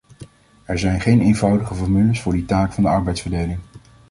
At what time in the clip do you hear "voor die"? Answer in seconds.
2.21-2.45